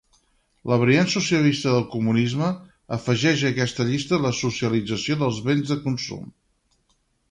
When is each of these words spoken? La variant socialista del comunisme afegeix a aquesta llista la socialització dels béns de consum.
La 0.69 0.77
variant 0.83 1.11
socialista 1.15 1.75
del 1.75 1.85
comunisme 1.97 2.49
afegeix 2.99 3.45
a 3.45 3.53
aquesta 3.53 3.89
llista 3.93 4.23
la 4.27 4.35
socialització 4.43 5.23
dels 5.25 5.47
béns 5.51 5.73
de 5.75 5.83
consum. 5.89 6.31